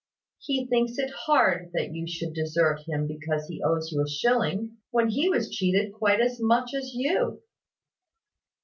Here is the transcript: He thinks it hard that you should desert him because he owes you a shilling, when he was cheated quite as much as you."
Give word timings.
He 0.39 0.65
thinks 0.65 0.97
it 0.97 1.11
hard 1.13 1.69
that 1.73 1.93
you 1.93 2.07
should 2.07 2.33
desert 2.33 2.79
him 2.87 3.05
because 3.05 3.47
he 3.47 3.61
owes 3.63 3.91
you 3.91 4.01
a 4.03 4.09
shilling, 4.09 4.77
when 4.89 5.09
he 5.09 5.29
was 5.29 5.51
cheated 5.55 5.93
quite 5.93 6.19
as 6.19 6.39
much 6.41 6.73
as 6.73 6.95
you." 6.95 7.43